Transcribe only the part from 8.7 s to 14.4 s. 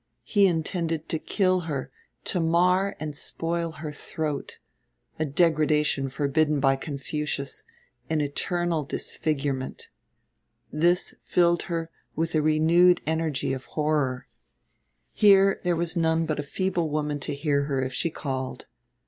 disfigurement. This filled her with a renewed energy of horror....